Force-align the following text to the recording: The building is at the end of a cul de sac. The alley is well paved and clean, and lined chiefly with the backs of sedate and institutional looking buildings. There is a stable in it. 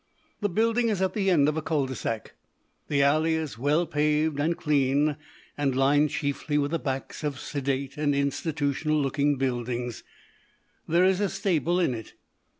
The 0.39 0.49
building 0.49 0.89
is 0.89 0.99
at 0.99 1.13
the 1.13 1.29
end 1.29 1.47
of 1.47 1.55
a 1.57 1.61
cul 1.61 1.85
de 1.85 1.93
sac. 1.93 2.33
The 2.87 3.03
alley 3.03 3.35
is 3.35 3.59
well 3.59 3.85
paved 3.85 4.39
and 4.39 4.57
clean, 4.57 5.15
and 5.55 5.75
lined 5.75 6.09
chiefly 6.09 6.57
with 6.57 6.71
the 6.71 6.79
backs 6.79 7.23
of 7.23 7.39
sedate 7.39 7.97
and 7.97 8.15
institutional 8.15 8.99
looking 8.99 9.35
buildings. 9.37 10.01
There 10.87 11.05
is 11.05 11.19
a 11.19 11.29
stable 11.29 11.79
in 11.79 11.93
it. 11.93 12.15